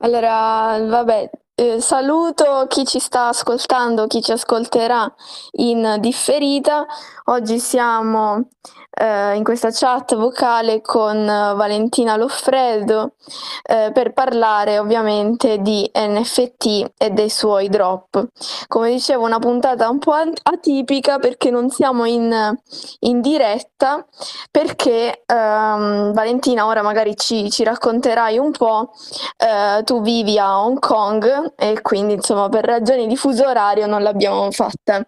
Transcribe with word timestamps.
Allora, 0.00 0.78
vabbè, 0.86 1.30
eh, 1.54 1.80
saluto 1.80 2.66
chi 2.68 2.84
ci 2.86 3.00
sta 3.00 3.28
ascoltando, 3.28 4.06
chi 4.06 4.22
ci 4.22 4.32
ascolterà 4.32 5.12
in 5.52 5.96
differita. 6.00 6.86
Oggi 7.24 7.58
siamo 7.58 8.48
eh, 8.98 9.36
in 9.36 9.44
questa 9.44 9.70
chat 9.70 10.16
vocale 10.16 10.80
con 10.80 11.24
Valentina 11.24 12.16
Loffredo 12.16 13.12
eh, 13.62 13.90
per 13.92 14.12
parlare 14.12 14.78
ovviamente 14.78 15.58
di 15.58 15.88
NFT 15.94 16.92
e 16.96 17.10
dei 17.10 17.30
suoi 17.30 17.68
drop. 17.68 18.26
Come 18.66 18.90
dicevo, 18.90 19.24
una 19.24 19.38
puntata 19.38 19.88
un 19.88 19.98
po' 19.98 20.12
atipica 20.42 21.18
perché 21.18 21.50
non 21.50 21.70
siamo 21.70 22.04
in, 22.04 22.56
in 23.00 23.20
diretta, 23.20 24.04
perché 24.50 25.22
ehm, 25.24 26.12
Valentina 26.12 26.66
ora 26.66 26.82
magari 26.82 27.16
ci, 27.16 27.50
ci 27.50 27.62
racconterai 27.62 28.38
un 28.38 28.50
po'. 28.50 28.92
Eh, 29.36 29.82
tu 29.84 30.00
vivi 30.02 30.38
a 30.38 30.60
Hong 30.60 30.78
Kong 30.78 31.54
e 31.56 31.80
quindi 31.82 32.14
insomma 32.14 32.48
per 32.48 32.64
ragioni 32.64 33.06
di 33.06 33.16
fuso 33.16 33.46
orario 33.46 33.86
non 33.86 34.02
l'abbiamo 34.02 34.50
fatta 34.50 35.06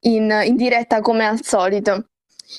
in, 0.00 0.42
in 0.44 0.56
diretta 0.56 1.00
come 1.00 1.26
al 1.26 1.42
solito. 1.42 2.04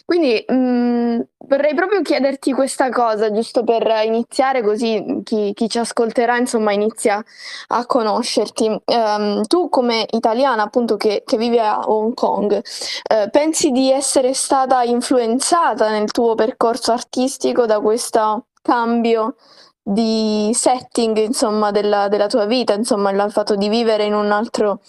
Quindi 0.06 0.44
mh, 0.48 0.54
mm, 0.54 1.20
vorrei 1.48 1.74
proprio 1.74 2.02
chiederti 2.02 2.54
questa 2.54 2.90
cosa, 2.90 3.32
giusto 3.32 3.64
per 3.64 3.86
iniziare, 4.06 4.62
così 4.62 5.22
chi, 5.24 5.54
chi 5.54 5.70
ci 5.70 5.78
ascolterà 5.80 6.38
insomma 6.38 6.72
inizia 6.72 7.24
a 7.68 7.86
conoscerti. 7.86 8.82
Um, 8.86 9.44
tu 9.44 9.70
come 9.70 10.06
italiana 10.12 10.64
appunto 10.64 10.98
che, 10.98 11.23
che 11.26 11.38
vive 11.38 11.59
a 11.59 11.80
Hong 11.88 12.14
Kong, 12.14 12.54
uh, 12.54 13.30
pensi 13.30 13.72
di 13.72 13.92
essere 13.92 14.34
stata 14.34 14.84
influenzata 14.84 15.90
nel 15.90 16.12
tuo 16.12 16.36
percorso 16.36 16.92
artistico 16.92 17.66
da 17.66 17.80
questo 17.80 18.48
cambio 18.62 19.36
di 19.84 20.52
setting, 20.54 21.17
insomma, 21.17 21.72
della, 21.72 22.08
della 22.08 22.28
tua 22.28 22.45
vita, 22.45 22.73
insomma, 22.73 23.12
il 23.12 23.32
fatto 23.32 23.56
di 23.56 23.67
vivere 23.67 24.06
in 24.06 24.14
un 24.14 24.32
altro 24.32 24.80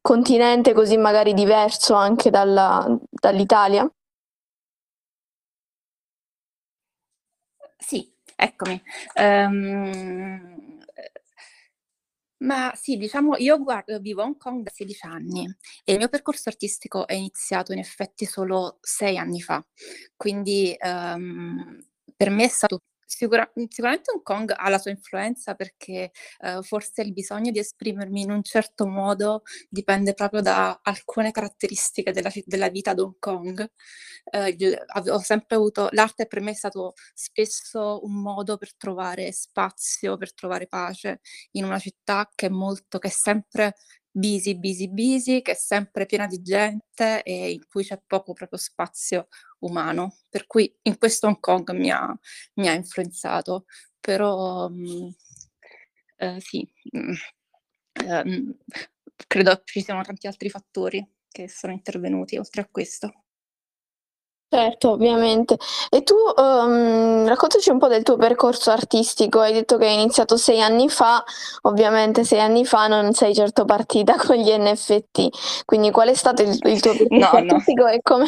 continente 0.00 0.72
così 0.72 0.96
magari 0.96 1.34
diverso 1.34 1.94
anche 1.94 2.30
dalla, 2.30 2.86
dall'Italia? 3.10 3.88
Sì, 7.78 8.10
eccomi. 8.36 8.80
Um, 9.14 10.78
ma 12.40 12.72
sì, 12.76 12.96
diciamo, 12.96 13.36
io 13.36 13.60
guardo, 13.62 13.98
vivo 13.98 14.22
a 14.22 14.24
Hong 14.26 14.36
Kong 14.36 14.62
da 14.62 14.70
16 14.72 15.04
anni 15.06 15.44
e 15.84 15.92
il 15.92 15.98
mio 15.98 16.08
percorso 16.08 16.48
artistico 16.48 17.06
è 17.08 17.14
iniziato 17.14 17.72
in 17.72 17.78
effetti 17.80 18.26
solo 18.26 18.78
sei 18.80 19.18
anni 19.18 19.40
fa, 19.40 19.64
quindi 20.16 20.76
um, 20.80 21.76
per 22.16 22.30
me 22.30 22.44
è 22.44 22.48
stato 22.48 22.80
Sicura 23.10 23.50
mhmm, 23.54 23.64
sicuramente 23.70 24.10
Hong 24.12 24.22
Kong 24.22 24.52
ha 24.54 24.68
la 24.68 24.76
sua 24.76 24.90
influenza 24.90 25.54
perché, 25.54 26.10
ehm, 26.40 26.60
forse 26.60 27.00
il 27.00 27.14
bisogno 27.14 27.50
di 27.50 27.58
esprimermi 27.58 28.20
in 28.20 28.30
un 28.30 28.42
certo 28.42 28.86
modo 28.86 29.42
dipende 29.70 30.12
proprio 30.12 30.42
da 30.42 30.78
alcune 30.82 31.30
caratteristiche 31.30 32.12
della 32.12 32.30
della 32.44 32.68
vita 32.68 32.90
ad 32.90 32.98
Hong 33.00 33.14
Kong. 33.18 33.66
Ehm, 34.32 34.54
il 34.58 34.78
avevo 34.88 35.18
sempre 35.20 35.56
avuto 35.56 35.88
l'arte 35.92 36.26
per 36.26 36.40
me 36.42 36.50
è 36.50 36.54
stato 36.54 36.92
spesso 37.14 38.00
un 38.04 38.12
modo 38.20 38.58
per 38.58 38.76
trovare 38.76 39.32
spazio, 39.32 40.18
per 40.18 40.34
trovare 40.34 40.66
pace 40.66 41.20
in 41.52 41.64
una 41.64 41.78
città 41.78 42.28
che 42.34 42.46
è 42.46 42.50
molto 42.50 42.98
che 42.98 43.08
è 43.08 43.10
sempre 43.10 43.74
busy, 44.10 44.58
busy, 44.58 44.88
busy, 44.90 45.40
che 45.42 45.52
è 45.52 45.54
sempre 45.54 46.04
piena 46.04 46.26
di 46.26 46.42
gente 46.42 47.22
e 47.22 47.52
in 47.52 47.60
cui 47.70 47.84
c'è 47.84 47.98
poco 48.06 48.32
proprio 48.34 48.58
spazio 48.58 49.28
umano. 49.60 50.16
Per 50.28 50.46
cui 50.46 50.72
in 50.82 50.98
questo 50.98 51.26
Hong 51.26 51.40
Kong 51.40 51.70
mi 51.72 51.90
ha, 51.90 52.16
mi 52.54 52.68
ha 52.68 52.72
influenzato, 52.72 53.66
però 54.00 54.68
mh, 54.68 54.74
mm, 54.74 55.08
eh, 56.16 56.40
sì, 56.40 56.68
mh, 56.92 56.98
mm, 57.00 57.12
eh, 57.92 58.56
credo 59.26 59.62
ci 59.64 59.82
siano 59.82 60.02
tanti 60.02 60.26
altri 60.26 60.50
fattori 60.50 61.06
che 61.28 61.48
sono 61.48 61.72
intervenuti 61.72 62.36
oltre 62.36 62.62
a 62.62 62.68
questo. 62.70 63.24
Certo, 64.50 64.92
ovviamente. 64.92 65.58
E 65.90 66.02
tu, 66.02 66.14
uhm, 66.14 67.26
raccontaci 67.28 67.68
un 67.70 67.78
po' 67.78 67.86
del 67.88 68.02
tuo 68.02 68.16
percorso 68.16 68.70
artistico. 68.70 69.40
Hai 69.40 69.52
detto 69.52 69.76
che 69.76 69.86
hai 69.86 69.92
iniziato 69.94 70.38
sei 70.38 70.62
anni 70.62 70.88
fa, 70.88 71.22
ovviamente 71.62 72.24
sei 72.24 72.40
anni 72.40 72.64
fa 72.64 72.86
non 72.86 73.12
sei 73.12 73.34
certo 73.34 73.66
partita 73.66 74.16
con 74.16 74.36
gli 74.36 74.50
NFT. 74.50 75.28
Quindi 75.66 75.90
qual 75.90 76.08
è 76.08 76.14
stato 76.14 76.42
il 76.42 76.56
il 76.62 76.80
tuo 76.80 76.94
percorso 76.96 77.36
No, 77.36 77.40
no. 77.40 77.54
artistico 77.56 77.86
e 77.88 78.00
come 78.02 78.26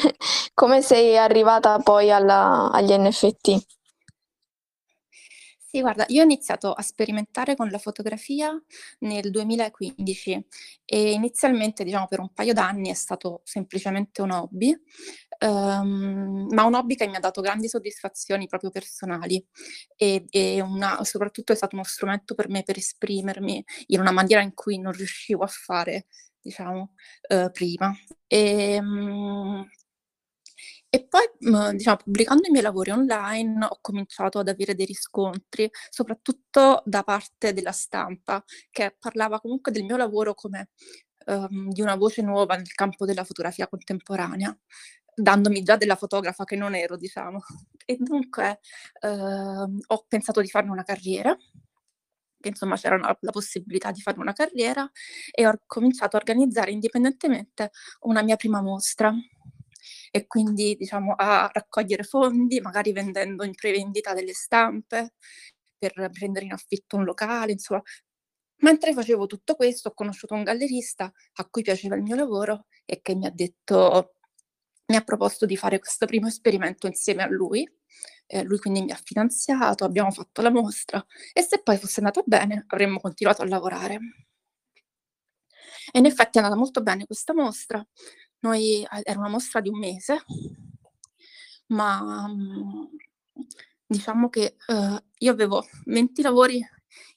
come 0.52 0.82
sei 0.82 1.16
arrivata 1.16 1.78
poi 1.78 2.10
alla 2.12 2.70
agli 2.70 2.92
NFT? 2.92 3.58
Sì, 5.70 5.80
guarda, 5.80 6.04
io 6.08 6.20
ho 6.22 6.24
iniziato 6.24 6.72
a 6.72 6.82
sperimentare 6.82 7.54
con 7.54 7.68
la 7.70 7.78
fotografia 7.78 8.60
nel 9.00 9.30
2015 9.30 10.44
e 10.84 11.12
inizialmente, 11.12 11.84
diciamo, 11.84 12.08
per 12.08 12.18
un 12.18 12.32
paio 12.32 12.52
d'anni 12.52 12.90
è 12.90 12.94
stato 12.94 13.40
semplicemente 13.44 14.20
un 14.20 14.32
hobby, 14.32 14.76
ehm, 15.40 16.48
ma 16.52 16.64
un 16.64 16.74
hobby 16.74 16.94
che 16.96 17.06
mi 17.08 17.16
ha 17.16 17.20
dato 17.20 17.40
grandi 17.42 17.68
soddisfazioni 17.68 18.46
proprio 18.46 18.70
personali 18.70 19.44
e, 19.96 20.24
e 20.30 20.60
una, 20.60 21.02
soprattutto 21.04 21.52
è 21.52 21.56
stato 21.56 21.74
uno 21.76 21.84
strumento 21.84 22.34
per 22.34 22.48
me 22.48 22.62
per 22.62 22.76
esprimermi 22.78 23.64
in 23.88 24.00
una 24.00 24.12
maniera 24.12 24.42
in 24.42 24.54
cui 24.54 24.78
non 24.78 24.92
riuscivo 24.92 25.42
a 25.44 25.48
fare, 25.48 26.06
diciamo, 26.40 26.94
eh, 27.28 27.50
prima. 27.52 27.92
E, 28.26 28.74
ehm, 28.74 29.66
e 30.88 31.06
poi, 31.06 31.22
mhmm, 31.38 31.70
diciamo, 31.72 31.96
pubblicando 32.04 32.46
i 32.48 32.50
miei 32.50 32.62
lavori 32.62 32.90
online 32.90 33.64
ho 33.64 33.78
cominciato 33.80 34.38
ad 34.40 34.48
avere 34.48 34.74
dei 34.74 34.86
riscontri, 34.86 35.70
soprattutto 35.88 36.82
da 36.84 37.02
parte 37.04 37.52
della 37.52 37.72
stampa, 37.72 38.42
che 38.70 38.96
parlava 38.98 39.40
comunque 39.40 39.70
del 39.72 39.84
mio 39.84 39.96
lavoro 39.96 40.34
come, 40.34 40.70
uhm, 41.26 41.70
di 41.70 41.80
una 41.82 41.94
voce 41.96 42.22
nuova 42.22 42.56
nel 42.56 42.72
campo 42.74 43.04
della 43.04 43.24
fotografia 43.24 43.68
contemporanea, 43.68 44.56
dandomi 45.22 45.62
già 45.62 45.76
della 45.76 45.96
fotografa 45.96 46.44
che 46.44 46.56
non 46.56 46.74
ero, 46.74 46.96
diciamo. 46.96 47.40
E 47.90 47.96
dunque, 47.98 48.60
uhm, 49.02 49.78
ho 49.88 50.04
pensato 50.06 50.40
di 50.40 50.48
farne 50.48 50.70
una 50.70 50.84
carriera, 50.84 51.36
che 52.40 52.48
insomma 52.48 52.76
c'era 52.76 52.94
una 52.96 53.16
la 53.20 53.30
possibilità 53.32 53.90
di 53.90 54.00
fare 54.00 54.18
una 54.18 54.32
carriera 54.32 54.90
e 55.32 55.46
ho 55.46 55.54
cominciato 55.66 56.16
a 56.16 56.20
organizzare 56.20 56.70
indipendentemente 56.72 57.70
una 58.02 58.22
mia 58.22 58.36
prima 58.36 58.62
mostra 58.62 59.12
e 60.10 60.26
quindi 60.26 60.76
diciamo 60.76 61.14
a 61.16 61.48
raccogliere 61.52 62.02
fondi, 62.04 62.60
magari 62.60 62.92
vendendo 62.92 63.44
in 63.44 63.54
prevendita 63.54 64.14
delle 64.14 64.32
stampe 64.34 65.14
per 65.78 66.10
prendere 66.12 66.44
in 66.46 66.52
affitto 66.52 66.96
un 66.96 67.04
locale, 67.04 67.52
insomma. 67.52 67.82
Mentre 68.62 68.92
facevo 68.92 69.26
tutto 69.26 69.54
questo 69.56 69.88
ho 69.90 69.94
conosciuto 69.94 70.34
un 70.34 70.42
gallerista 70.44 71.10
a 71.34 71.46
cui 71.48 71.62
piaceva 71.62 71.96
il 71.96 72.02
mio 72.02 72.16
lavoro 72.16 72.66
e 72.84 73.00
che 73.02 73.14
mi 73.14 73.26
ha 73.26 73.30
detto 73.30 74.16
mi 74.90 74.96
ha 74.96 75.02
proposto 75.02 75.46
di 75.46 75.56
fare 75.56 75.78
questo 75.78 76.04
primo 76.06 76.26
esperimento 76.26 76.86
insieme 76.88 77.22
a 77.22 77.28
lui. 77.28 77.68
Eh, 78.26 78.42
lui 78.44 78.58
quindi 78.58 78.82
mi 78.82 78.92
ha 78.92 79.00
finanziato, 79.02 79.84
abbiamo 79.84 80.10
fatto 80.12 80.40
la 80.42 80.50
mostra 80.50 81.04
e 81.32 81.42
se 81.42 81.60
poi 81.62 81.76
fosse 81.78 81.98
andato 82.00 82.22
bene 82.26 82.64
avremmo 82.68 83.00
continuato 83.00 83.42
a 83.42 83.48
lavorare. 83.48 83.98
E 85.92 85.98
in 85.98 86.06
effetti 86.06 86.38
è 86.38 86.42
andata 86.42 86.58
molto 86.58 86.82
bene 86.82 87.06
questa 87.06 87.34
mostra. 87.34 87.84
Noi 88.40 88.86
era 89.02 89.18
una 89.18 89.28
mostra 89.28 89.60
di 89.60 89.68
un 89.68 89.78
mese, 89.78 90.22
ma, 91.68 92.26
mhmm, 92.28 92.88
diciamo 93.86 94.28
che, 94.28 94.56
uhm, 94.68 95.02
io 95.18 95.32
avevo 95.32 95.64
20 95.86 96.22
lavori 96.22 96.60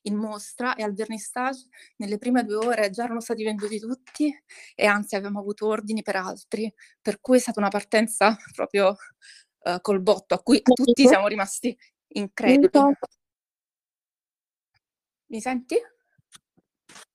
in 0.03 0.15
mostra 0.15 0.75
e 0.75 0.83
al 0.83 0.93
vernissage 0.93 1.67
nelle 1.97 2.17
prime 2.17 2.43
2 2.43 2.55
ore 2.55 2.89
già 2.89 3.03
erano 3.05 3.21
stati 3.21 3.43
venduti 3.43 3.79
tutti 3.79 4.33
e 4.75 4.85
anzi 4.85 5.15
avevamo 5.15 5.39
avuto 5.39 5.67
ordini 5.67 6.01
per 6.01 6.15
altri, 6.15 6.71
per 7.01 7.19
cui 7.19 7.37
è 7.37 7.39
stata 7.39 7.59
una 7.59 7.69
partenza 7.69 8.35
proprio, 8.55 8.95
uhm, 9.63 9.81
col 9.81 10.01
botto 10.01 10.33
a 10.33 10.41
cui 10.41 10.61
tutti 10.61 11.07
siamo 11.07 11.27
rimasti 11.27 11.75
increduli. 12.09 12.95
Mi 15.27 15.41
senti? 15.41 15.75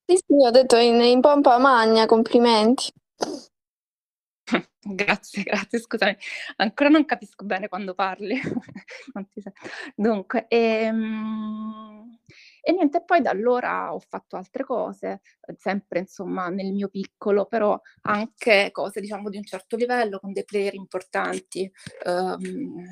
Sì, 0.05 0.15
sì, 0.15 0.33
ho 0.45 0.49
detto 0.49 0.75
in 0.77 0.99
in 1.01 1.21
pompa 1.21 1.57
magna, 1.57 2.05
complimenti. 2.05 2.91
Grazie, 4.81 5.43
grazie, 5.43 5.79
scusami, 5.79 6.17
ancora 6.57 6.89
non 6.89 7.05
capisco 7.05 7.45
bene 7.45 7.67
quando 7.67 7.93
parli. 7.93 8.39
Dunque, 9.95 10.47
ehm, 10.47 12.17
e 12.61 12.71
niente, 12.73 13.03
poi 13.03 13.21
da 13.21 13.31
allora 13.31 13.93
ho 13.93 13.99
fatto 13.99 14.35
altre 14.37 14.63
cose, 14.65 15.21
sempre 15.57 15.99
insomma 15.99 16.49
nel 16.49 16.71
mio 16.73 16.89
piccolo, 16.89 17.45
però 17.45 17.79
anche 18.01 18.69
cose 18.71 19.01
diciamo 19.01 19.29
di 19.29 19.37
un 19.37 19.43
certo 19.43 19.75
livello, 19.75 20.19
con 20.19 20.33
dei 20.33 20.45
player 20.45 20.73
importanti. 20.75 21.69
Uhm, 22.05 22.85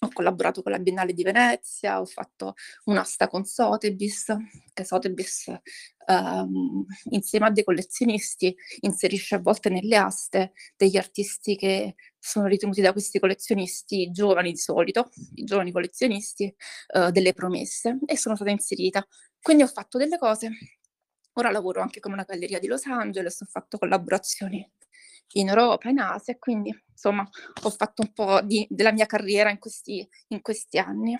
ho 0.00 0.08
collaborato 0.12 0.62
con 0.62 0.72
la 0.72 0.78
Biennale 0.78 1.12
di 1.12 1.22
Venezia, 1.22 2.00
ho 2.00 2.04
fatto 2.04 2.54
un'asta 2.84 3.28
con 3.28 3.44
Sotheby's, 3.44 4.26
che 4.72 4.84
Sotheby's, 4.84 5.48
ehm, 6.06 6.84
insieme 7.10 7.46
a 7.46 7.50
dei 7.50 7.64
collezionisti, 7.64 8.54
inserisce 8.80 9.34
a 9.36 9.40
volte 9.40 9.68
nelle 9.70 9.96
aste 9.96 10.52
degli 10.76 10.96
artisti 10.96 11.56
che 11.56 11.94
sono 12.18 12.46
ritenuti 12.46 12.80
da 12.80 12.92
questi 12.92 13.18
collezionisti 13.18 14.10
giovani 14.10 14.52
di 14.52 14.58
solito, 14.58 15.10
i 15.34 15.44
giovani 15.44 15.72
collezionisti, 15.72 16.54
eh, 16.94 17.10
delle 17.10 17.32
promesse, 17.32 17.98
e 18.06 18.16
sono 18.16 18.36
stata 18.36 18.50
inserita. 18.50 19.06
quindi 19.40 19.62
ho 19.62 19.66
fatto 19.68 19.98
delle 19.98 20.18
cose. 20.18 20.50
Ora 21.34 21.50
lavoro 21.50 21.80
anche 21.80 22.00
con 22.00 22.12
una 22.12 22.24
galleria 22.24 22.58
di 22.58 22.66
Los 22.66 22.84
Angeles, 22.86 23.40
ho 23.40 23.46
fatto 23.46 23.78
collaborazioni 23.78 24.68
in 25.32 25.48
Europa, 25.48 25.88
in 25.88 25.98
Asia, 25.98 26.36
quindi 26.38 26.74
insomma 26.90 27.28
ho 27.62 27.70
fatto 27.70 28.02
un 28.02 28.12
po' 28.12 28.40
di, 28.42 28.66
della 28.70 28.92
mia 28.92 29.06
carriera 29.06 29.50
in 29.50 29.58
questi, 29.58 30.06
in 30.28 30.40
questi 30.40 30.78
anni. 30.78 31.16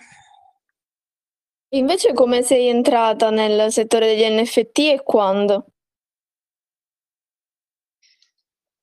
Invece 1.73 2.13
come 2.13 2.41
sei 2.41 2.67
entrata 2.67 3.29
nel 3.29 3.71
settore 3.71 4.07
degli 4.07 4.41
NFT 4.41 4.79
e 4.79 5.01
quando? 5.03 5.67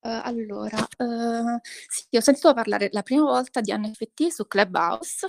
Uh, 0.06 0.20
allora, 0.22 0.78
uh, 0.98 1.58
sì, 1.88 2.16
ho 2.16 2.20
sentito 2.20 2.54
parlare 2.54 2.88
la 2.92 3.02
prima 3.02 3.22
volta 3.24 3.60
di 3.60 3.76
NFT 3.76 4.28
su 4.28 4.46
Clubhouse. 4.46 5.26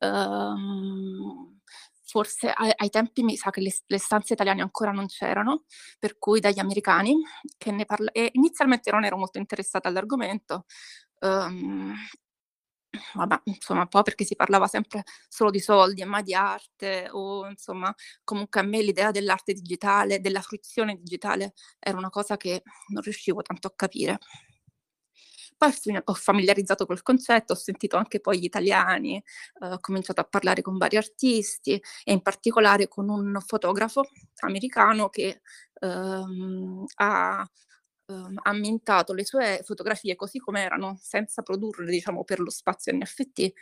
Um, 0.00 1.60
forse 2.14 2.48
ai, 2.48 2.70
ai, 2.76 2.90
tempi 2.90 3.24
mi 3.24 3.36
sa 3.36 3.50
che 3.50 3.60
le, 3.60 3.72
le, 3.86 3.98
stanze 3.98 4.34
italiane 4.34 4.62
ancora 4.62 4.92
non 4.92 5.06
c'erano, 5.06 5.64
per 5.98 6.16
cui 6.16 6.38
dagli 6.38 6.60
americani, 6.60 7.16
che 7.58 7.72
ne 7.72 7.84
parla- 7.86 8.12
e 8.12 8.30
inizialmente 8.34 8.92
non 8.92 9.04
ero 9.04 9.16
molto 9.16 9.38
interessata 9.38 9.88
all'argomento, 9.88 10.64
um, 11.22 11.92
vabbè, 13.14 13.40
insomma, 13.44 13.80
un 13.80 13.88
po' 13.88 14.02
perché 14.02 14.24
si 14.24 14.36
parlava 14.36 14.68
sempre 14.68 15.02
solo 15.28 15.50
di 15.50 15.58
soldi 15.58 16.02
e 16.02 16.04
mai 16.04 16.22
di 16.22 16.34
arte, 16.34 17.08
o 17.10 17.48
insomma, 17.48 17.92
comunque 18.22 18.60
a 18.60 18.62
me 18.64 18.80
l'idea 18.80 19.10
dell'arte 19.10 19.52
digitale, 19.52 20.20
della 20.20 20.40
fruizione 20.40 20.96
digitale, 20.96 21.54
era 21.80 21.98
una 21.98 22.10
cosa 22.10 22.36
che 22.36 22.62
non 22.92 23.02
riuscivo 23.02 23.42
tanto 23.42 23.66
a 23.66 23.72
capire. 23.74 24.18
Poi 25.70 26.00
ho 26.04 26.14
familiarizzato 26.14 26.86
col 26.86 27.02
concetto, 27.02 27.52
ho 27.52 27.56
sentito 27.56 27.96
anche 27.96 28.20
poi 28.20 28.38
gli 28.40 28.44
italiani, 28.44 29.16
eh, 29.16 29.66
ho 29.66 29.80
cominciato 29.80 30.20
a 30.20 30.24
parlare 30.24 30.62
con 30.62 30.76
vari 30.78 30.96
artisti 30.96 31.80
e 32.04 32.12
in 32.12 32.22
particolare 32.22 32.88
con 32.88 33.08
un 33.08 33.38
fotografo 33.44 34.08
americano 34.40 35.08
che 35.08 35.40
ehm, 35.80 36.84
ha 36.96 37.48
ha 38.06 38.52
mintato 38.52 39.14
le 39.14 39.24
sue 39.24 39.60
fotografie 39.64 40.14
così 40.14 40.38
come 40.38 40.62
erano, 40.62 40.98
senza 41.00 41.42
produrle, 41.42 41.90
diciamo, 41.90 42.24
per 42.24 42.40
lo 42.40 42.50
spazio 42.50 42.92
NFT, 42.94 43.52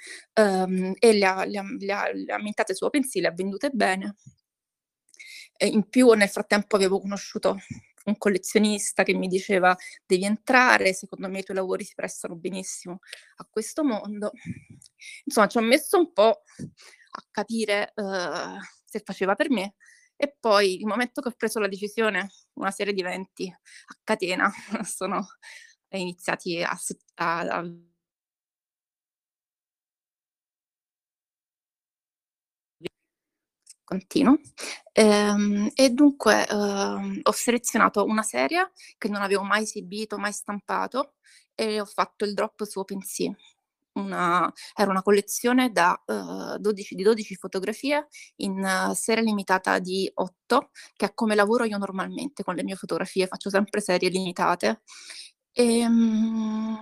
um, 0.40 0.92
e 0.98 1.12
le 1.12 1.24
ha, 1.24 1.44
le, 1.44 1.58
ha, 1.58 1.64
le, 1.78 1.92
ha, 1.92 2.12
le 2.12 2.32
ha 2.32 2.38
mintate 2.42 2.74
su 2.74 2.84
OpenSea, 2.84 3.22
le 3.22 3.28
ha 3.28 3.32
vendute 3.32 3.70
bene. 3.70 4.16
E 5.56 5.66
in 5.66 5.88
più 5.88 6.10
nel 6.12 6.28
frattempo 6.28 6.76
avevo 6.76 7.00
conosciuto 7.00 7.56
un 8.04 8.18
collezionista 8.18 9.02
che 9.02 9.14
mi 9.14 9.28
diceva 9.28 9.76
devi 10.04 10.24
entrare, 10.24 10.92
secondo 10.92 11.28
me 11.28 11.40
i 11.40 11.42
tuoi 11.42 11.56
lavori 11.56 11.84
si 11.84 11.94
prestano 11.94 12.36
benissimo 12.36 13.00
a 13.36 13.46
questo 13.48 13.84
mondo. 13.84 14.32
Insomma, 15.24 15.46
ci 15.46 15.58
ho 15.58 15.62
messo 15.62 15.98
un 15.98 16.12
po' 16.12 16.42
a 17.14 17.26
capire 17.30 17.92
uh, 17.96 18.58
se 18.84 19.00
faceva 19.04 19.34
per 19.34 19.50
me 19.50 19.74
e 20.16 20.36
poi 20.38 20.78
il 20.78 20.86
momento 20.86 21.20
che 21.20 21.28
ho 21.28 21.34
preso 21.36 21.58
la 21.58 21.68
decisione, 21.68 22.30
una 22.54 22.70
serie 22.70 22.92
di 22.92 23.00
eventi 23.00 23.48
a 23.48 23.98
catena 24.04 24.50
sono 24.84 25.26
iniziati 25.88 26.62
a, 26.62 26.78
a, 27.16 27.40
a 27.40 27.91
continuo. 33.92 34.38
Ehm, 34.92 35.70
e 35.74 35.90
dunque 35.90 36.46
ehm, 36.46 37.20
ho 37.22 37.32
selezionato 37.32 38.04
una 38.04 38.22
serie 38.22 38.72
che 38.98 39.08
non 39.08 39.22
avevo 39.22 39.42
mai 39.42 39.62
esibito, 39.62 40.18
mai 40.18 40.32
stampato 40.32 41.14
e 41.54 41.80
ho 41.80 41.84
fatto 41.84 42.24
il 42.24 42.34
drop 42.34 42.64
su 42.64 42.80
OpenSea 42.80 43.34
una, 43.94 44.50
era 44.74 44.90
una 44.90 45.02
collezione 45.02 45.70
da 45.70 46.00
uh, 46.06 46.56
12, 46.58 46.94
di 46.94 47.02
12 47.02 47.34
fotografie 47.34 48.06
in 48.36 48.58
uh, 48.58 48.94
serie 48.94 49.22
limitata 49.22 49.78
di 49.78 50.10
8, 50.12 50.70
che 50.96 51.06
è 51.06 51.14
come 51.14 51.34
lavoro 51.34 51.64
io 51.64 51.78
normalmente 51.78 52.42
con 52.42 52.54
le 52.54 52.62
mie 52.62 52.76
fotografie, 52.76 53.26
faccio 53.26 53.50
sempre 53.50 53.80
serie 53.80 54.08
limitate. 54.08 54.82
E, 55.52 55.84
um, 55.84 56.78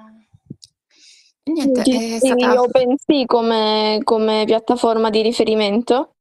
niente, 1.45 1.83
è 1.83 2.19
stata... 2.19 2.61
OpenSea 2.61 3.25
come, 3.27 4.01
come 4.05 4.45
piattaforma 4.47 5.11
di 5.11 5.23
riferimento? 5.23 6.15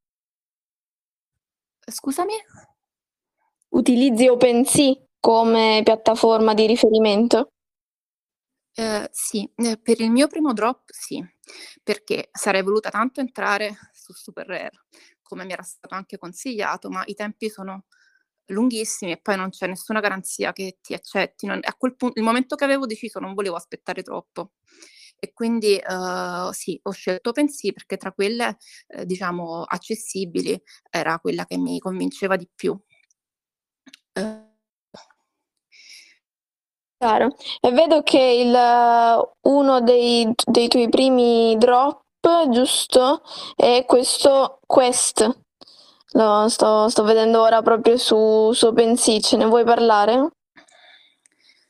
Scusami? 1.91 2.33
Utilizzi 3.69 4.27
OpenSea 4.27 4.93
come 5.19 5.81
piattaforma 5.83 6.53
di 6.53 6.65
riferimento? 6.67 7.49
Ehm, 8.77 9.07
sì, 9.11 9.49
ehm, 9.55 9.79
per 9.81 9.99
il 10.01 10.11
mio 10.11 10.27
primo 10.27 10.53
drop 10.53 10.83
sì, 10.91 11.23
perché 11.83 12.29
sarei 12.31 12.61
voluta 12.63 12.89
tanto 12.89 13.19
entrare 13.19 13.75
su 13.93 14.13
Super 14.13 14.45
Rare, 14.47 14.71
come 15.21 15.43
mi 15.45 15.51
era 15.53 15.63
stato 15.63 15.95
anche 15.95 16.17
consigliato, 16.17 16.89
ma 16.89 17.03
i 17.05 17.13
tempi 17.15 17.49
sono 17.49 17.85
lunghissimi 18.47 19.11
e 19.11 19.17
poi 19.21 19.35
non 19.37 19.49
c'è 19.49 19.67
nessuna 19.67 19.99
garanzia 19.99 20.53
che 20.53 20.77
ti 20.81 20.93
accettino. 20.93 21.53
A 21.61 21.73
quel 21.77 21.95
punto, 21.95 22.19
il 22.19 22.25
momento 22.25 22.55
che 22.55 22.63
avevo 22.63 22.85
deciso 22.85 23.19
non 23.19 23.33
volevo 23.33 23.55
aspettare 23.55 24.01
troppo 24.03 24.53
e 25.19 25.33
quindi 25.33 25.79
uh, 25.85 26.51
sì, 26.51 26.79
ho 26.83 26.91
scelto 26.91 27.29
OpenSea 27.29 27.71
perché 27.73 27.97
tra 27.97 28.11
quelle, 28.11 28.57
eh, 28.87 29.05
diciamo, 29.05 29.63
accessibili 29.63 30.59
era 30.89 31.19
quella 31.19 31.45
che 31.45 31.57
mi 31.57 31.79
convinceva 31.79 32.35
di 32.35 32.47
più. 32.53 32.77
Chiaro. 36.97 37.29
E 37.61 37.71
vedo 37.71 38.03
che 38.03 38.19
il, 38.19 38.53
uno 39.41 39.81
dei, 39.81 40.29
dei 40.45 40.67
tuoi 40.67 40.89
primi 40.89 41.55
drop, 41.57 42.01
giusto, 42.49 43.21
è 43.55 43.85
questo 43.87 44.59
Quest. 44.65 45.39
Lo 46.13 46.49
sto, 46.49 46.89
sto 46.89 47.03
vedendo 47.03 47.41
ora 47.41 47.61
proprio 47.61 47.95
su, 47.97 48.51
su 48.51 48.65
OpenSea, 48.67 49.19
ce 49.19 49.37
ne 49.37 49.45
vuoi 49.45 49.63
parlare? 49.63 50.29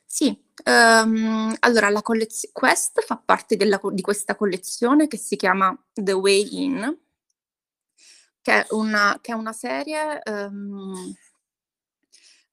Sì, 0.04 0.36
um, 0.64 1.54
allora 1.60 1.88
la 1.90 2.02
collezione 2.02 2.52
Quest 2.52 3.00
fa 3.02 3.16
parte 3.16 3.56
della, 3.56 3.80
di 3.92 4.02
questa 4.02 4.36
collezione 4.36 5.06
che 5.06 5.16
si 5.16 5.36
chiama 5.36 5.76
The 5.92 6.12
Way 6.12 6.48
In, 6.64 6.98
che 8.40 8.52
è 8.52 8.66
una, 8.70 9.18
che 9.20 9.32
è 9.32 9.34
una 9.34 9.52
serie 9.52 10.20
um, 10.26 11.14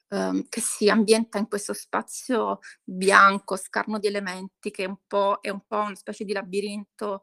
um, 0.10 0.46
che 0.50 0.62
si 0.62 0.90
ambienta 0.90 1.38
in 1.38 1.48
questo 1.48 1.74
spazio 1.74 2.60
bianco, 2.84 3.56
scarno 3.56 4.00
di 4.00 4.08
elementi, 4.08 4.72
che 4.72 4.84
è 4.84 4.88
un 4.88 4.98
po', 5.08 5.40
è 5.42 5.50
un 5.50 5.62
po 5.66 5.78
una 5.78 5.96
specie 5.96 6.26
di 6.26 6.34
labirinto 6.34 7.22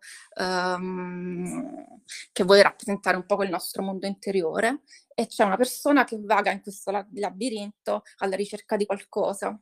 che 2.33 2.45
vuole 2.45 2.63
rappresentare 2.63 3.17
un 3.17 3.27
po' 3.27 3.37
quel 3.37 3.51
nostro 3.51 3.83
mondo 3.83 4.07
interiore. 4.07 4.83
E 5.15 5.27
c'è 5.27 5.45
una 5.45 5.57
persona 5.57 6.05
che 6.05 6.19
vaga 6.21 6.51
in 6.51 6.61
questo 6.61 6.91
labirinto 6.91 8.03
alla 8.19 8.37
ricerca 8.37 8.77
di 8.77 8.87
qualcosa. 8.87 9.59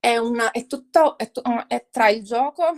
È, 0.00 0.16
una, 0.16 0.50
è 0.50 0.66
tutto 0.66 1.18
è, 1.18 1.30
è 1.66 1.86
tra 1.90 2.08
il 2.08 2.24
gioco 2.24 2.72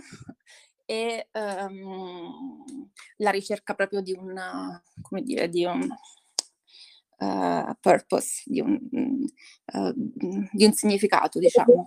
e 0.85 1.29
um, 1.31 2.91
la 3.17 3.31
ricerca 3.31 3.73
proprio 3.73 4.01
di 4.01 4.11
un, 4.11 4.35
come 5.01 5.21
dire, 5.23 5.47
di 5.47 5.63
un, 5.63 5.87
uh, 7.17 7.77
purpose, 7.79 8.43
di 8.45 8.59
un, 8.59 8.77
uh, 8.91 9.93
di 9.95 10.65
un, 10.65 10.73
significato, 10.73 11.39
diciamo. 11.39 11.85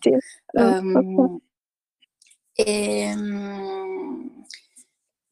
Um, 0.52 1.40
e, 2.52 3.14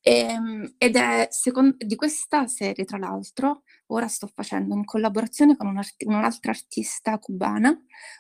e, 0.01 0.75
ed 0.77 0.97
è 0.97 1.29
secondo, 1.31 1.77
di 1.79 1.97
questa 1.97 2.47
serie, 2.47 2.85
tra 2.85 2.99
l'altro, 2.99 3.63
ora 3.89 4.09
sto 4.09 4.27
facendo 4.33 4.75
in 4.75 4.85
collaborazione 4.85 5.57
con 5.57 5.67
un'altra 5.67 6.51
artista 6.51 7.19
cubana 7.19 7.77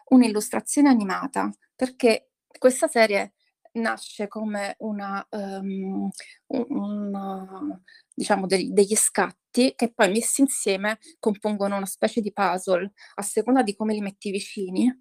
un'illustrazione 0.08 0.88
animata, 0.88 1.50
perché 1.74 2.30
questa 2.58 2.88
serie 2.88 3.34
nasce 3.74 4.28
come 4.28 4.76
una, 4.78 5.26
um, 5.30 6.08
una 6.46 7.82
diciamo 8.12 8.46
degli, 8.46 8.70
degli 8.70 8.94
scatti 8.94 9.72
che 9.74 9.92
poi 9.92 10.10
messi 10.10 10.42
insieme 10.42 10.98
compongono 11.18 11.76
una 11.76 11.86
specie 11.86 12.20
di 12.20 12.32
puzzle. 12.32 12.92
A 13.14 13.22
seconda 13.22 13.62
di 13.62 13.74
come 13.74 13.94
li 13.94 14.00
metti 14.00 14.30
vicini 14.30 14.92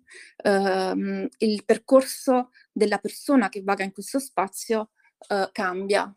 um, 0.44 1.28
il 1.38 1.66
percorso 1.66 2.50
della 2.72 2.98
persona 2.98 3.50
che 3.50 3.62
vaga 3.62 3.84
in 3.84 3.92
questo 3.92 4.20
spazio 4.20 4.92
uh, 5.30 5.50
cambia 5.52 6.14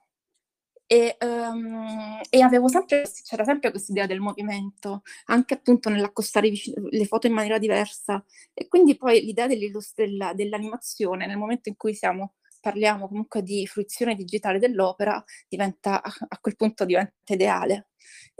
e, 0.87 1.16
um, 1.21 2.21
e, 2.31 2.43
avevo 2.43 2.69
sempre, 2.69 3.05
c'era 3.25 3.45
sempre 3.45 3.71
questa 3.71 3.93
idea 3.93 4.07
del 4.07 4.21
movimento, 4.21 5.02
anche 5.26 5.55
appunto 5.55 5.88
nell'accostare 5.88 6.49
vicino, 6.49 6.87
le 6.90 7.05
foto 7.07 7.26
in 7.26 7.33
maniera 7.33 7.59
diversa. 7.59 8.25
E 8.55 8.69
quindi 8.69 8.97
poi 8.97 9.21
l'idea 9.23 9.47
della, 9.47 10.33
dell'animazione, 10.35 11.26
nel 11.26 11.38
momento 11.38 11.69
in 11.69 11.76
cui 11.76 11.95
siamo 11.95 12.35
parliamo 12.66 13.07
comunque 13.07 13.43
di 13.43 13.64
fruizione 13.66 14.16
digitale 14.16 14.59
dell'opera, 14.59 15.23
diventa, 15.49 16.02
a 16.02 16.38
quel 16.40 16.57
punto 16.57 16.85
diventa 16.85 17.12
ideale. 17.33 17.90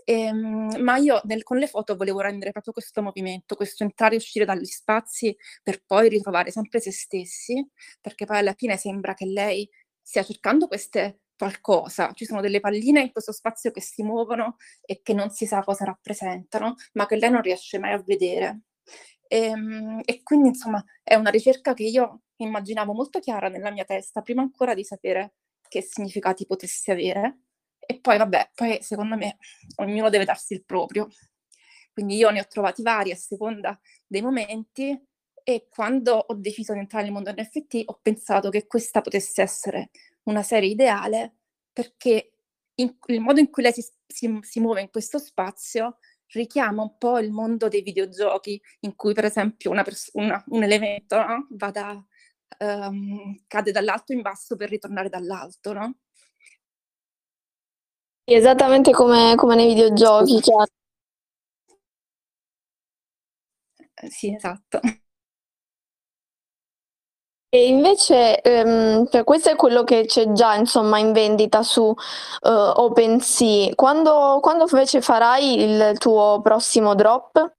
Ehm, 0.05 0.83
ma 0.83 0.97
io 0.97 1.21
nel, 1.25 1.43
con 1.43 1.59
le 1.59 1.67
foto 1.67 1.97
volevo 1.97 2.21
rendere 2.21 2.53
proprio 2.53 2.73
questo 2.73 3.03
movimento, 3.03 3.57
questo 3.57 3.83
entrare 3.85 4.15
e 4.15 4.19
uscire 4.19 4.45
dagli 4.45 4.65
spazi 4.65 5.37
per 5.63 5.83
poi 5.85 6.09
ritrovare 6.09 6.51
sempre 6.51 6.81
se 6.81 6.93
stessi, 6.93 7.65
perché 8.01 8.25
poi 8.25 8.39
alla 8.39 8.55
fine 8.55 8.77
sembra 8.77 9.15
che 9.15 9.27
lei 9.27 9.69
stia 10.01 10.23
cercando 10.23 10.69
queste 10.69 11.21
qualcosa, 11.37 12.13
ci 12.13 12.25
sono 12.25 12.41
delle 12.41 12.61
palline 12.61 13.01
in 13.01 13.13
questo 13.13 13.33
spazio 13.33 13.71
che 13.71 13.81
si 13.81 14.03
muovono 14.03 14.57
e 14.83 15.01
che 15.03 15.13
non 15.13 15.31
si 15.31 15.47
sa 15.47 15.63
cosa 15.63 15.85
rappresentano, 15.85 16.75
ma 16.95 17.07
che 17.07 17.17
lei 17.17 17.31
non 17.31 17.43
riesce 17.43 17.79
mai 17.79 17.93
a 17.93 18.03
vedere. 18.05 18.63
E, 19.29 19.39
ehm, 19.47 20.01
e 20.05 20.23
quindi 20.23 20.49
insomma 20.49 20.83
è 21.03 21.15
una 21.15 21.31
ricerca 21.31 21.75
che 21.75 21.85
io 21.85 22.23
immaginavo 22.37 22.93
molto 22.93 23.19
chiara 23.21 23.49
nella 23.49 23.71
mia 23.71 23.85
testa, 23.85 24.23
prima 24.23 24.43
ancora 24.43 24.75
di 24.75 24.85
sapere 24.85 25.35
che 25.69 25.83
significati 25.83 26.47
potesse 26.47 26.93
avere. 26.93 27.41
E 27.79 28.01
poi 28.01 28.19
vabbè, 28.19 28.51
poi 28.55 28.79
secondo 28.83 29.17
me 29.17 29.39
ognuno 29.77 30.09
deve 30.11 30.25
darsi 30.25 30.55
il 30.55 30.65
proprio. 30.65 31.09
Quindi 31.93 32.17
io 32.17 32.31
ne 32.31 32.41
ho 32.41 32.47
trovati 32.47 32.83
vari 32.83 33.11
a 33.13 33.17
seconda 33.17 33.79
dei 34.07 34.21
momenti 34.23 34.99
e 35.43 35.67
quando 35.71 36.15
ho 36.15 36.35
deciso 36.35 36.73
di 36.73 36.81
entrare 36.81 37.05
nel 37.05 37.13
mondo 37.13 37.33
NFT 37.33 37.83
ho 37.87 37.99
pensato 38.03 38.51
che 38.51 38.67
questa 38.67 39.01
potesse 39.01 39.43
essere 39.43 39.91
una 40.27 40.43
serie 40.43 40.71
ideale 40.71 41.37
perché 41.73 42.33
in, 42.77 42.97
il 43.07 43.21
modo 43.21 43.41
in 43.41 43.51
cui 43.51 43.63
lei 43.63 43.73
si, 43.73 43.85
si, 44.07 44.39
si 44.43 44.61
muove 44.61 44.83
in 44.83 44.91
questo 44.91 45.19
spazio 45.19 45.99
richiama 46.33 46.83
un 46.83 46.97
po' 46.99 47.19
il 47.19 47.31
mondo 47.31 47.69
dei 47.69 47.83
videogiochi 47.83 48.61
in 48.81 48.95
cui 48.95 49.15
per 49.15 49.25
esempio 49.25 49.71
una 49.71 49.83
pers- 49.83 50.11
una, 50.15 50.43
un 50.49 50.63
elemento 50.63 51.17
no? 51.17 51.47
da, 51.51 52.05
um, 52.59 53.45
cade 53.47 53.73
dall'alto 53.73 54.13
in 54.13 54.23
basso 54.23 54.57
per 54.57 54.69
ritornare 54.69 55.09
dall'alto, 55.09 55.73
no? 55.73 55.95
Esattamente 58.29 58.93
come, 58.93 59.35
come 59.37 59.55
nei 59.55 59.69
videogiochi, 59.75 60.41
chiaro. 60.41 60.71
Sì, 64.11 64.35
esatto. 64.35 64.81
E 67.49 67.69
invece, 67.69 68.41
ehm, 68.43 69.09
cioè 69.09 69.25
questo 69.25 69.51
è 69.51 69.57
quello 69.57 69.85
che 69.85 70.05
c'è 70.05 70.33
già, 70.33 70.55
insomma, 70.57 70.99
in 70.99 71.13
vendita 71.13 71.63
su 71.63 71.83
uh, 71.83 71.95
OpenSea. 72.43 73.75
Quando, 73.75 74.39
quando 74.41 74.67
invece 74.71 75.01
farai 75.01 75.63
il 75.63 75.99
tuo 75.99 76.41
prossimo 76.43 76.95
drop? 76.95 77.55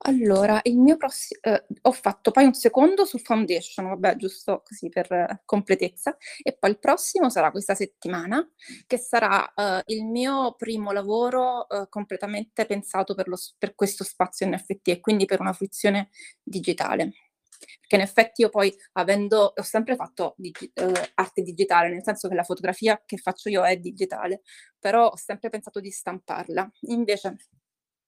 Allora, 0.00 0.60
il 0.62 0.78
mio 0.78 0.96
prossimo, 0.96 1.40
eh, 1.42 1.66
ho 1.82 1.92
fatto 1.92 2.30
poi 2.30 2.44
un 2.44 2.54
secondo 2.54 3.04
su 3.04 3.18
Foundation, 3.18 3.88
vabbè, 3.88 4.16
giusto 4.16 4.62
così 4.64 4.88
per 4.88 5.42
completezza, 5.44 6.16
e 6.42 6.56
poi 6.56 6.70
il 6.70 6.78
prossimo 6.78 7.28
sarà 7.30 7.50
questa 7.50 7.74
settimana, 7.74 8.48
che 8.86 8.96
sarà 8.96 9.52
eh, 9.54 9.82
il 9.86 10.04
mio 10.04 10.54
primo 10.56 10.92
lavoro 10.92 11.68
eh, 11.68 11.88
completamente 11.88 12.64
pensato 12.64 13.14
per, 13.14 13.26
lo, 13.28 13.36
per 13.58 13.74
questo 13.74 14.04
spazio 14.04 14.46
NFT 14.48 14.88
e 14.88 15.00
quindi 15.00 15.24
per 15.24 15.40
una 15.40 15.52
fruizione 15.52 16.10
digitale. 16.42 17.12
Perché 17.58 17.96
in 17.96 18.02
effetti 18.02 18.42
io 18.42 18.48
poi, 18.50 18.74
avendo, 18.92 19.52
ho 19.56 19.62
sempre 19.62 19.96
fatto 19.96 20.34
digi- 20.36 20.70
eh, 20.74 21.12
arte 21.14 21.42
digitale, 21.42 21.88
nel 21.90 22.02
senso 22.04 22.28
che 22.28 22.34
la 22.34 22.44
fotografia 22.44 23.02
che 23.04 23.16
faccio 23.18 23.48
io 23.48 23.64
è 23.64 23.76
digitale, 23.76 24.42
però 24.78 25.08
ho 25.08 25.16
sempre 25.16 25.50
pensato 25.50 25.80
di 25.80 25.90
stamparla. 25.90 26.70
Invece 26.82 27.36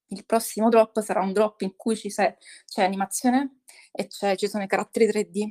il 0.08 0.24
prossimo 0.26 0.68
drop 0.68 1.00
sarà 1.00 1.20
un 1.20 1.32
drop 1.32 1.60
in 1.62 1.76
cui 1.76 1.96
c'è, 1.96 2.36
c'è 2.66 2.84
animazione 2.84 3.60
e 3.92 4.08
ci 4.36 4.48
sono 4.48 4.64
i 4.64 4.66
caratteri 4.66 5.06
3D, 5.06 5.46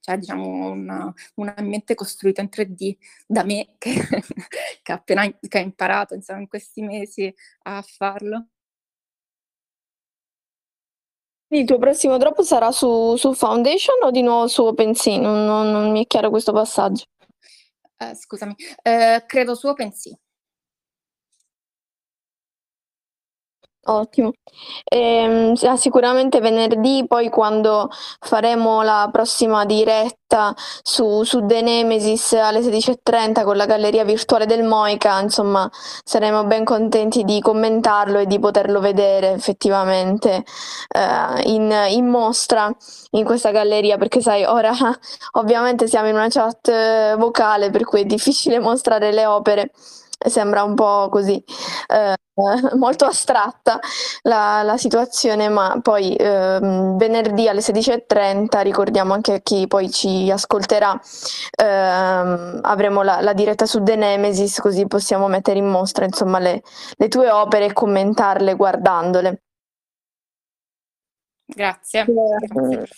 cioè 0.00 0.18
diciamo 0.18 0.70
una, 0.70 1.12
un 1.36 1.52
ambiente 1.56 1.94
costruito 1.94 2.40
in 2.40 2.48
3D 2.48 2.96
da 3.26 3.44
me 3.44 3.74
che, 3.78 3.94
che, 4.82 4.92
appena, 4.92 5.28
che 5.40 5.58
ha 5.58 5.60
imparato 5.60 6.14
insomma, 6.14 6.40
in 6.40 6.48
questi 6.48 6.82
mesi 6.82 7.32
a 7.62 7.82
farlo. 7.82 8.48
Il 11.48 11.64
tuo 11.64 11.78
prossimo 11.78 12.16
drop 12.16 12.42
sarà 12.42 12.72
su, 12.72 13.14
su 13.16 13.32
Foundation 13.32 14.02
o 14.02 14.10
di 14.10 14.22
nuovo 14.22 14.48
su 14.48 14.64
OpenSea? 14.64 15.20
Non, 15.20 15.44
non, 15.44 15.70
non 15.70 15.90
mi 15.92 16.02
è 16.02 16.06
chiaro 16.06 16.30
questo 16.30 16.52
passaggio. 16.52 17.04
Eh, 17.98 18.14
scusami, 18.14 18.54
eh, 18.82 19.22
credo 19.26 19.54
su 19.54 19.68
OpenSea. 19.68 20.16
Ottimo. 23.88 24.32
Ehm, 24.84 25.54
sicuramente 25.76 26.40
venerdì, 26.40 27.04
poi 27.06 27.28
quando 27.28 27.88
faremo 28.20 28.82
la 28.82 29.08
prossima 29.12 29.64
diretta 29.64 30.52
su, 30.82 31.22
su 31.22 31.44
The 31.46 31.60
Nemesis 31.60 32.32
alle 32.32 32.60
16.30 32.60 33.44
con 33.44 33.56
la 33.56 33.66
galleria 33.66 34.04
virtuale 34.04 34.46
del 34.46 34.64
Moica, 34.64 35.20
insomma, 35.20 35.70
saremo 36.04 36.44
ben 36.44 36.64
contenti 36.64 37.22
di 37.22 37.40
commentarlo 37.40 38.18
e 38.18 38.26
di 38.26 38.38
poterlo 38.40 38.80
vedere 38.80 39.32
effettivamente 39.32 40.44
eh, 40.88 41.42
in, 41.44 41.72
in 41.90 42.08
mostra 42.08 42.74
in 43.12 43.24
questa 43.24 43.50
galleria, 43.50 43.98
perché 43.98 44.20
sai, 44.20 44.44
ora 44.44 44.72
ovviamente 45.38 45.86
siamo 45.86 46.08
in 46.08 46.14
una 46.14 46.28
chat 46.28 46.68
eh, 46.68 47.14
vocale, 47.16 47.70
per 47.70 47.84
cui 47.84 48.00
è 48.00 48.04
difficile 48.04 48.58
mostrare 48.58 49.12
le 49.12 49.26
opere 49.26 49.70
sembra 50.28 50.62
un 50.62 50.74
po' 50.74 51.08
così 51.10 51.42
eh, 51.88 52.14
molto 52.76 53.06
astratta 53.06 53.78
la, 54.22 54.62
la, 54.62 54.76
situazione, 54.76 55.48
ma 55.48 55.78
poi 55.82 56.14
eh, 56.14 56.58
venerdì 56.60 57.48
alle 57.48 57.60
16.30 57.60 58.62
ricordiamo 58.62 59.14
anche 59.14 59.34
a 59.34 59.38
chi 59.40 59.66
poi 59.66 59.90
ci 59.90 60.30
ascolterà, 60.30 60.98
eh, 61.56 61.64
avremo 61.64 63.02
la, 63.02 63.20
la, 63.20 63.32
diretta 63.32 63.66
su 63.66 63.82
The 63.82 63.96
Nemesis 63.96 64.60
così 64.60 64.86
possiamo 64.86 65.28
mettere 65.28 65.58
in 65.58 65.66
mostra 65.66 66.04
insomma 66.04 66.38
le, 66.38 66.62
le 66.96 67.08
tue 67.08 67.30
opere 67.30 67.66
e 67.66 67.72
commentarle 67.72 68.54
guardandole. 68.54 69.42
Grazie. 71.46 72.04
Grazie. 72.04 72.88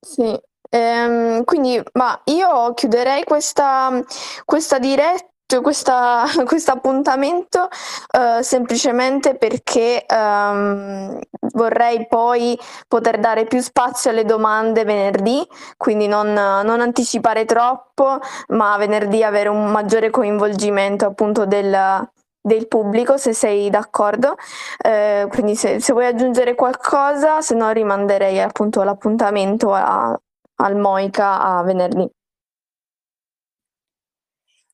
Sì. 0.00 0.40
Ehm, 0.74 1.44
quindi, 1.44 1.82
ma 1.94 2.18
io 2.24 2.72
chiuderei 2.72 3.24
questa, 3.24 4.02
questa 4.46 4.78
diretta 4.78 5.31
questa, 5.60 6.24
questo 6.46 6.70
appuntamento 6.72 7.68
uh, 7.68 8.40
semplicemente 8.42 9.34
perché 9.36 10.04
um, 10.08 11.18
vorrei 11.52 12.06
poi 12.06 12.58
poter 12.88 13.18
dare 13.18 13.44
più 13.44 13.60
spazio 13.60 14.10
alle 14.10 14.24
domande 14.24 14.84
venerdì, 14.84 15.46
quindi 15.76 16.06
non, 16.06 16.32
non, 16.32 16.80
anticipare 16.80 17.44
troppo, 17.44 18.18
ma 18.48 18.76
venerdì 18.76 19.22
avere 19.22 19.48
un 19.48 19.70
maggiore 19.70 20.10
coinvolgimento 20.10 21.04
appunto 21.06 21.44
del, 21.44 22.08
del 22.40 22.68
pubblico, 22.68 23.16
se 23.16 23.32
sei 23.32 23.70
d'accordo. 23.70 24.36
Uh, 24.84 25.28
quindi 25.28 25.54
se, 25.56 25.80
se, 25.80 25.92
vuoi 25.92 26.06
aggiungere 26.06 26.54
qualcosa, 26.54 27.40
se 27.40 27.54
no 27.54 27.70
rimanderei 27.70 28.40
appunto 28.40 28.82
l'appuntamento 28.82 29.72
a, 29.72 30.18
al 30.56 30.76
Moica 30.76 31.40
a 31.40 31.62
venerdì. 31.62 32.08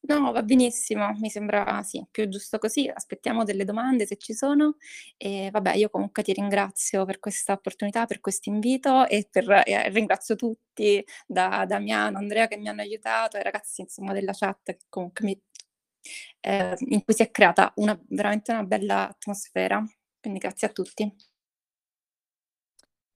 No, 0.04 0.30
va 0.32 0.42
benissimo, 0.42 1.12
mi 1.18 1.28
sembra 1.28 1.82
sì, 1.82 2.06
più 2.10 2.28
giusto 2.28 2.58
così. 2.58 2.88
Aspettiamo 2.92 3.42
delle 3.44 3.64
domande 3.64 4.06
se 4.06 4.16
ci 4.16 4.32
sono. 4.32 4.76
E 5.16 5.48
vabbè, 5.52 5.74
io 5.74 5.90
comunque 5.90 6.22
ti 6.22 6.32
ringrazio 6.32 7.04
per 7.04 7.18
questa 7.18 7.52
opportunità, 7.54 8.06
per 8.06 8.20
questo 8.20 8.48
invito 8.48 9.06
e 9.06 9.26
per, 9.30 9.50
eh, 9.66 9.88
ringrazio 9.90 10.36
tutti, 10.36 11.04
da 11.26 11.64
Damiano, 11.66 12.18
Andrea 12.18 12.46
che 12.46 12.56
mi 12.56 12.68
hanno 12.68 12.80
aiutato, 12.82 13.36
i 13.38 13.42
ragazzi 13.42 13.80
insomma 13.82 14.12
della 14.12 14.32
chat 14.32 14.58
che 14.76 14.78
comunque 14.88 15.24
mi, 15.24 15.38
eh, 16.40 16.74
in 16.78 17.04
cui 17.04 17.14
si 17.14 17.22
è 17.22 17.30
creata 17.30 17.72
una, 17.76 17.98
veramente 18.08 18.52
una 18.52 18.64
bella 18.64 19.08
atmosfera. 19.08 19.84
Quindi 20.20 20.38
grazie 20.38 20.68
a 20.68 20.70
tutti. 20.72 21.12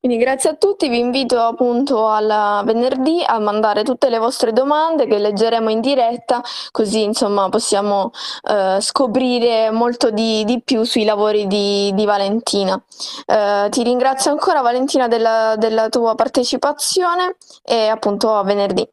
Quindi 0.02 0.18
grazie 0.18 0.50
a 0.50 0.54
tutti, 0.54 0.88
vi 0.88 0.98
invito 0.98 1.38
appunto 1.38 2.08
al 2.08 2.64
venerdì 2.64 3.22
a 3.24 3.38
mandare 3.38 3.84
tutte 3.84 4.10
le 4.10 4.18
vostre 4.18 4.52
domande 4.52 5.06
che 5.06 5.16
leggeremo 5.16 5.70
in 5.70 5.80
diretta, 5.80 6.42
così 6.72 7.04
insomma 7.04 7.48
possiamo 7.48 8.10
eh, 8.42 8.78
scoprire 8.80 9.70
molto 9.70 10.10
di, 10.10 10.42
di, 10.44 10.60
più 10.60 10.82
sui 10.82 11.04
lavori 11.04 11.46
di, 11.46 11.92
di 11.94 12.04
Valentina. 12.04 12.82
Eh, 13.26 13.68
ti 13.70 13.84
ringrazio 13.84 14.32
ancora 14.32 14.60
Valentina 14.60 15.06
della, 15.06 15.54
della 15.56 15.88
tua 15.88 16.16
partecipazione 16.16 17.36
e 17.62 17.86
appunto 17.86 18.34
a 18.34 18.42
venerdì. 18.42 18.84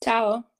Ciao. 0.00 0.55